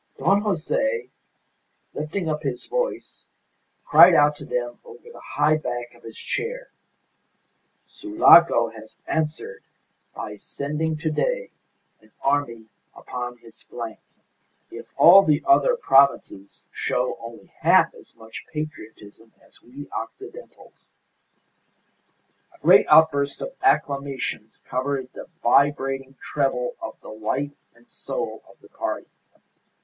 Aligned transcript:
Don 0.17 0.41
Jose, 0.41 1.11
lifting 1.93 2.27
up 2.27 2.41
his 2.41 2.65
voice, 2.65 3.23
cried 3.85 4.15
out 4.15 4.35
to 4.37 4.45
them 4.45 4.79
over 4.83 5.03
the 5.11 5.19
high 5.21 5.57
back 5.57 5.93
of 5.93 6.01
his 6.01 6.17
chair, 6.17 6.71
"Sulaco 7.87 8.69
has 8.71 8.99
answered 9.05 9.61
by 10.15 10.37
sending 10.37 10.97
to 10.97 11.11
day 11.11 11.51
an 12.01 12.11
army 12.23 12.65
upon 12.95 13.37
his 13.37 13.61
flank. 13.61 13.99
If 14.71 14.87
all 14.97 15.21
the 15.21 15.43
other 15.47 15.75
provinces 15.75 16.65
show 16.71 17.15
only 17.21 17.53
half 17.59 17.93
as 17.93 18.15
much 18.15 18.45
patriotism 18.51 19.31
as 19.43 19.61
we 19.61 19.87
Occidentals" 19.91 20.93
A 22.55 22.57
great 22.57 22.87
outburst 22.89 23.39
of 23.39 23.53
acclamations 23.61 24.61
covered 24.65 25.13
the 25.13 25.27
vibrating 25.43 26.15
treble 26.19 26.75
of 26.81 26.99
the 27.01 27.09
life 27.09 27.53
and 27.75 27.87
soul 27.87 28.41
of 28.49 28.59
the 28.61 28.69
party. 28.69 29.05